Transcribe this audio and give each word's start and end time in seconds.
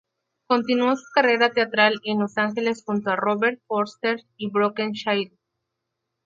Continuó 0.47 0.95
su 0.95 1.03
carrera 1.13 1.51
teatral 1.51 1.99
en 2.05 2.19
Los 2.21 2.35
Ángeles 2.39 2.81
junto 2.83 3.11
a 3.11 3.15
Robert 3.15 3.61
Forster 3.67 4.23
y 4.35 4.49
Brooke 4.49 4.89
Shields. 4.93 5.37